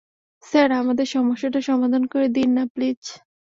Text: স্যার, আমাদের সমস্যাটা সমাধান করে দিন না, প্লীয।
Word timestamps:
স্যার, 0.43 0.69
আমাদের 0.71 1.07
সমস্যাটা 1.07 1.59
সমাধান 1.61 2.03
করে 2.07 2.27
দিন 2.27 2.49
না, 2.53 2.63
প্লীয। 2.67 2.95